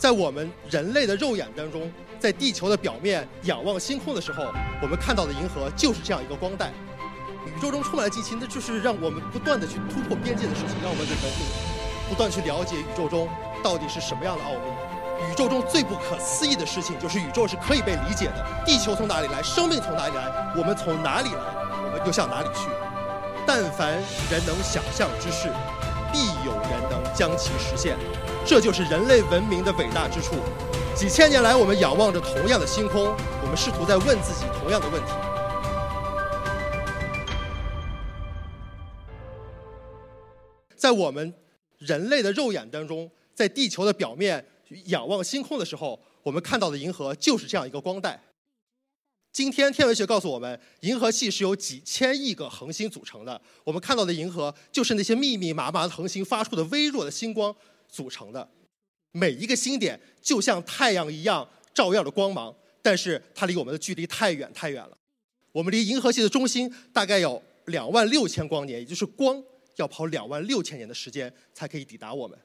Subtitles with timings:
[0.00, 4.44] 在我们人类的肉眼当中，在地球的表面仰望星空的时候，
[4.80, 6.70] 我们看到的银河就是这样一个光带。
[7.44, 11.46] 宇宙中充满了激情，那就是让我们不断的去突破边界的事情，让我们的文明
[12.08, 13.28] 不断去了解宇宙中
[13.62, 15.30] 到底是什么样的奥秘。
[15.30, 18.46] 宇宙中最不可思议的事情，就是宇宙是可以被理解的。
[18.64, 19.42] 地球从哪里来？
[19.42, 20.54] 生命从哪里来？
[20.56, 21.42] 我们从哪里来？
[21.84, 22.70] 我们又向哪里去？
[23.46, 23.90] 但凡
[24.30, 25.50] 人能想象之事，
[26.12, 27.96] 必有人能将其实现。
[28.44, 30.36] 这就是人类文明的伟大之处。
[30.94, 35.12] 几千年来，我们仰望着同样的星空，我们试图在问自己同样的问题。
[40.76, 41.32] 在我们
[41.78, 44.44] 人类的肉眼当中，在地球的表面
[44.86, 48.20] 仰望星空的时候，我们看到的银河就是这样一个光带。
[49.32, 53.40] 今天天文学告诉我们，银河系是由几千亿个恒星组成的。
[53.62, 57.54] 我们看到的银河就是那些密密麻麻的恒星发出的微弱的星光
[57.88, 58.48] 组成的。
[59.12, 64.98] 每一个星点就像太阳一样照耀着光芒，但是它离我们的距离太远太远了。
[65.52, 69.40] 我们离银河系的中心大概有两万六千光年，也就是光
[69.76, 72.36] 要跑两万六千年的时间才可以抵达我们。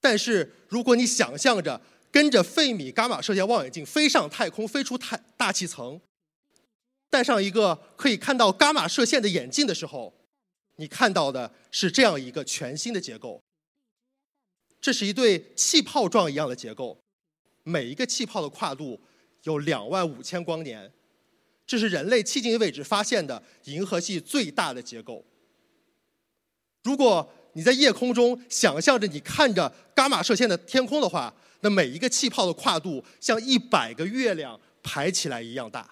[0.00, 1.80] 但是如果你想象着，
[2.14, 6.00] 跟着费米伽马射线望远镜飞上太空，飞出太大气层，
[7.10, 10.14] 戴上一个可以看到伽马射线的眼镜的时候，
[10.76, 13.42] 你看到的是这样一个全新的结构。
[14.80, 16.96] 这是一对气泡状一样的结构，
[17.64, 19.00] 每一个气泡的跨度
[19.42, 20.92] 有两万五千光年。
[21.66, 25.24] 这是人类迄今为止发现的银河系最大的结构。
[26.84, 35.88] 如果你在夜空中想象着你看着伽马射线的天空的话，那每一个气泡的跨度像一百个月亮排起来一样大，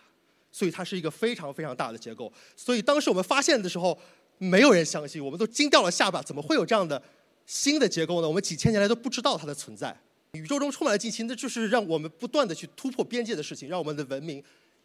[0.53, 2.31] 所以它是一个非常非常大的结构。
[2.55, 3.99] 所以当时我们发现的时候，
[4.37, 7.03] 没有人相信，我们都惊掉了下巴，怎么会有这样的
[7.47, 8.29] 新的结构呢？
[8.29, 9.99] 我们几千年来都不知道它的存在。
[10.33, 14.45] 宇宙中充满了惊奇，那就是让我们不断的去突破边界的事情，让我们的文明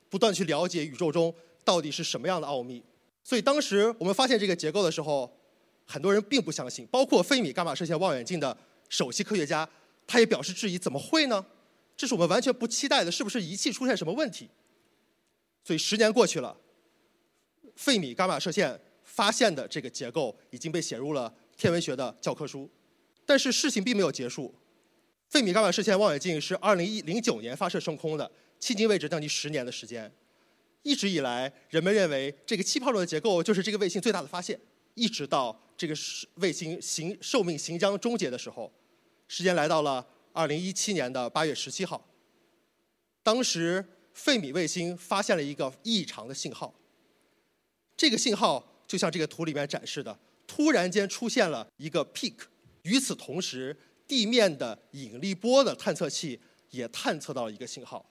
[0.10, 2.82] 不断去了解宇宙中到底是什么样的奥秘。
[3.26, 5.30] 所以当时我们发现这个结构的时候，
[5.86, 9.68] 很多人并不相信，包括费米伽马射线望远镜的首席科学家。
[10.08, 11.46] 他也表示质疑，怎么会呢？
[11.98, 14.50] 这是我们完全不期待的，是不是仪器出现什么问题？
[15.64, 16.56] 所以十年过去了，
[17.76, 22.70] 费米伽马射线发现的这个结构已经被写入了天文学的教科书。
[23.26, 24.56] 但是事情并没有结束，
[25.28, 28.32] 费米伽马射线望远镜是二零一零九年发射升空的，
[28.62, 30.10] 迄今为止将近十年的时间。
[30.84, 34.58] 一直以来，人们认为这个气泡状的结构就是这个卫星最大的发现，
[34.94, 35.94] 一直到这个
[36.36, 38.72] 卫星行寿命行将终结的时候。
[39.28, 42.08] 时间来到了二零一七年的八月十七号，
[43.24, 43.84] 当时
[44.14, 46.74] 费米卫星发现了一个异常的信号。
[47.96, 52.36] 这个信号就像这个图里面展示的，突然间出现了一个 peak。
[52.84, 53.76] 与此同时，
[54.08, 56.40] 地面的引力波的探测器
[56.70, 58.10] 也探测到了一个信号。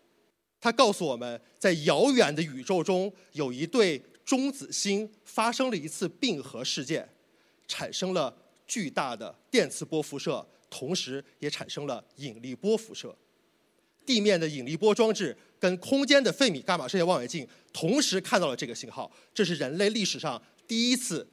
[0.61, 7.09] 它告诉我们在遥远的宇宙中有一对中子星发生了一次并合事件，
[7.69, 10.47] 产生了巨大的电磁波辐射。
[10.71, 13.17] 同时也产生了引力波辐射，
[14.05, 21.27] 地面的引力波装置跟空间的费米伽马射线望远镜同时看到了这个信号，这是人类历史上第一次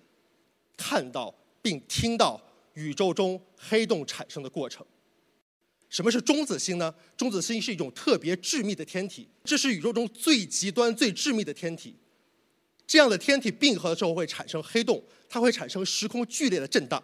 [0.77, 2.41] 看到并听到
[2.73, 4.85] 宇宙中黑洞产生的过程。
[5.89, 6.93] 什么是中子星呢？
[7.15, 11.95] 中子星是一种特别致密的天体，这是宇宙中最极端、最致密的天体。
[12.87, 17.01] 这样的天体并合的时候会产生黑洞，它会产生时空剧烈的震荡。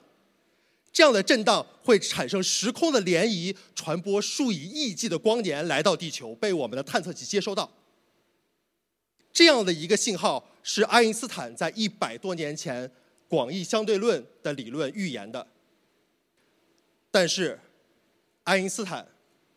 [0.92, 7.72] 这样的震荡会产生时空的涟漪，传播数以亿计的光年来到地球，被我们的探测器接收到。
[9.32, 12.92] 这样的一个信号是爱因斯坦在一百多年前
[13.28, 15.46] 广义相对论的理论预言的。
[17.12, 17.60] 但是，
[18.44, 19.08] 爱因斯坦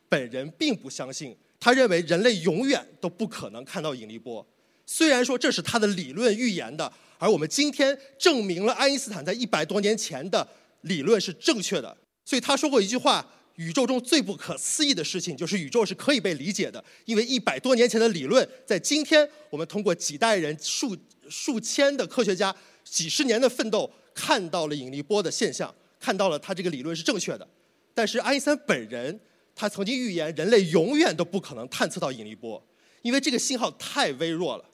[0.09, 4.47] 本人并不相信，他认为人类永远都不可能看到引力波。
[4.87, 10.47] 虽然说这是他的理论预言的，而我们今天证明了爱因斯坦在一百多年前的。
[10.83, 13.27] 理论是正确的，所以他说过一句话：
[13.57, 16.83] 宇宙中最不可思议的事情就是宇宙是可以被理解的。
[17.05, 20.97] 因为一百多年前的理论，在今天我们通过几代人、数
[21.29, 27.47] 数千的科学家、几十年的奋斗，看到了引力波的现象，看到了他这个理论是正确的。
[27.95, 29.21] 但是爱因斯坦本人，
[29.55, 32.65] 他曾经预言人类永远都不可能探测到引力波，
[33.03, 34.65] 因为这个信号太微弱了。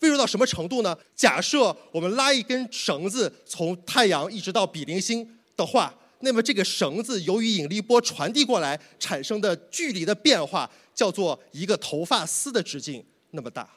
[0.00, 0.96] 微弱到什么程度呢？
[1.16, 5.37] 假设我们拉一根绳子从太阳一直到比邻星。
[5.58, 13.68] 的话，那么这个绳子由于引力波传递过来产生的距离的变化，叫做一个头发丝的直径那么大。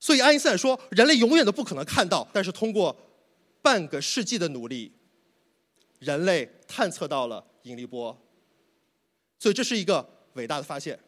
[0.00, 2.94] 所以爱因斯坦说，人类永远都不可能看到，但是通过
[3.62, 4.90] 半个世纪的努力，
[6.00, 8.20] 人类探测到了引力波。
[9.38, 10.98] 所以这是一个伟大的发现，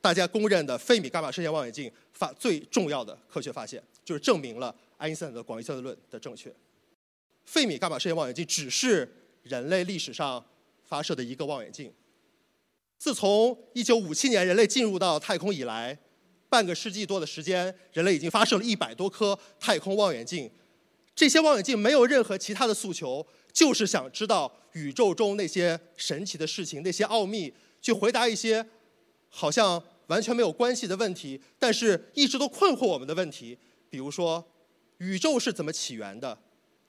[0.00, 6.54] 大家公认的费米伽马射线望远镜发最重要的科学发现，就是证明了爱因斯坦的广义相对论的正确。
[7.46, 9.10] 费米伽马射线望远镜只是
[9.42, 10.44] 人类历史上
[10.84, 11.90] 发射的一个望远镜。
[12.98, 15.98] 自从1957年人类进入到太空以来，
[16.48, 20.50] 半个世纪多的时间，人类已经发射了一百多颗太空望远镜。
[21.14, 28.66] 这些望远镜没有任何其他的诉求，就是想知道宇宙中那些神奇的事情、那些奥秘，去回答一些
[29.28, 33.56] 好像完全没有关系的问题，但是一直都困惑我们的问题。
[33.88, 34.44] 比如说，
[34.98, 36.38] 宇宙是怎么起源的？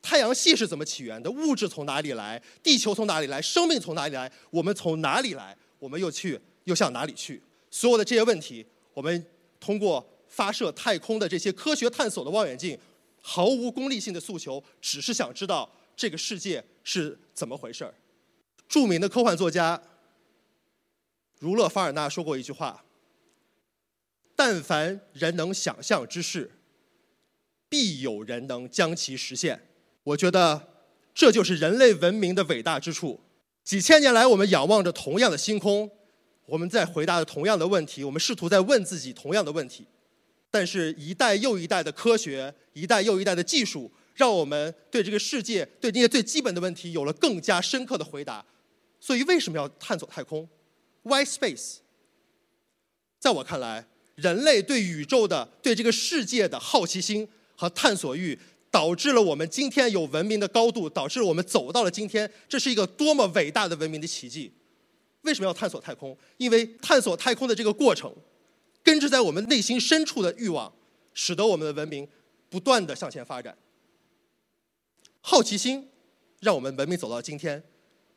[0.07, 1.29] 太阳系是怎么起源的？
[1.29, 2.41] 物质从哪里来？
[2.63, 3.41] 地球从哪里来？
[3.41, 4.31] 生命从哪里来？
[4.49, 5.53] 我们从哪里来？
[5.79, 7.43] 我们又去又向哪里去？
[7.69, 9.25] 所有的这些问题，我们
[9.59, 12.79] 通过发射太空的这些科学探索的望远镜，
[13.21, 17.93] 毫无功利性的诉求，只是想知道这个世界是怎么回事儿。
[18.69, 19.81] 著名的科幻作家
[21.39, 22.85] 儒勒·凡尔纳说过一句话
[24.37, 26.49] ：“但凡人能想象之事，
[27.67, 29.63] 必有人能将其实现。”
[30.07, 30.67] 我觉得
[31.13, 33.19] 这就是人类文明的伟大之处。
[33.65, 35.89] 几千年来，我们仰望着同样的星空，
[36.45, 39.85] 我们在回答着同样的问题，我们试图在问自己同样的问题。
[40.49, 48.45] 但是，一代又一代的科学，一代又一代的技术，让我们对这个世界、对这些最基本的问题有了更加深刻的回答。
[49.01, 50.47] 所以，为什么要探索太空
[51.03, 51.79] ？Why space？
[53.19, 57.27] 在我看来，人类对宇宙的、对这个世界的好奇心
[57.57, 58.39] 和探索欲。
[58.69, 64.51] 导致了我们今天有文明的高度，导致我们走到了今天，这是一个多么伟大的文明的奇迹！
[65.21, 66.15] 为什么要探索太空？
[66.37, 68.13] 因为探索太空的这个过程，
[68.83, 70.71] 根植在我们内心深处的欲望，
[71.13, 72.07] 使得我们的文明
[72.49, 73.57] 不断的向前发展。
[75.21, 75.89] 好奇心
[76.39, 77.61] 让我们文明走到今天，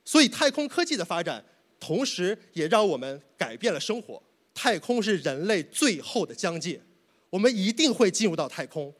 [0.05, 1.44] 所以太空科技的发展，
[1.81, 4.23] 同时也让我们改变了生活。
[4.52, 6.81] 太空是人类最后的疆界，
[7.31, 8.93] 我们一定会进入到太空。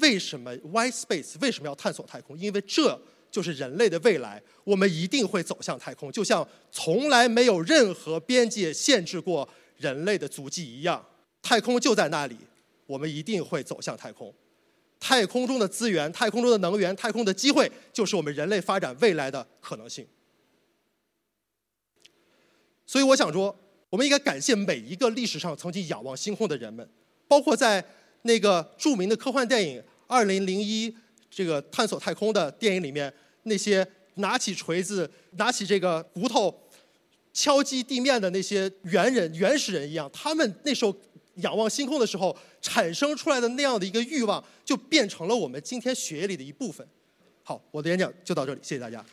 [0.00, 2.38] 为什么 Why Space 为什么要探索太空？
[2.38, 3.00] 因为这
[3.30, 9.46] 就是人类的未来，我们一定会走向太空，就像从来没有任何边界限制过
[9.76, 11.04] 人类的足迹一样。
[11.42, 12.36] 太空就在那里，
[12.86, 14.32] 我们一定会走向太空。
[14.98, 20.06] 太空中的资源、太空中的能源、太空的机会，就是我们人类发展未来的可能性。
[22.86, 23.54] 所以我想说，
[23.90, 26.88] 我们应该感谢每一个历史上曾经仰望星空的人们，
[27.28, 27.84] 包括在。
[28.26, 30.90] 那个著名的科幻电影《二零零一》
[31.30, 33.12] 这个探索太空的电影里面，
[33.44, 33.86] 那些
[34.16, 36.54] 拿起锤子、拿起这个骨头
[37.32, 40.94] 敲击地面的那些猿人、原始人一样，他们那时候
[41.36, 46.86] 仰望星空的时候产生出来的那样的一个欲望，就变成了我们今天血液里的一部分。
[47.42, 49.04] 好，我的演讲就到这里，谢谢大家。